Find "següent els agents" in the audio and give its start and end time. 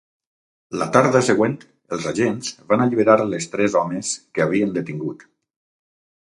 1.27-2.49